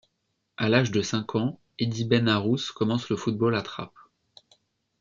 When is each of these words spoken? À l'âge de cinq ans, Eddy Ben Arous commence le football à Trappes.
À 0.57 0.67
l'âge 0.67 0.89
de 0.89 1.03
cinq 1.03 1.35
ans, 1.35 1.59
Eddy 1.77 2.05
Ben 2.05 2.27
Arous 2.27 2.71
commence 2.75 3.07
le 3.11 3.17
football 3.17 3.53
à 3.55 3.61
Trappes. 3.61 3.93